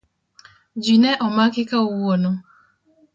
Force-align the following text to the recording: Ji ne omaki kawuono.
Ji 0.83 0.95
ne 1.01 1.11
omaki 1.25 1.61
kawuono. 1.69 2.31